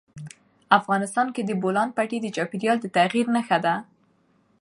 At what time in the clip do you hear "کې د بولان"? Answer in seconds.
1.35-1.89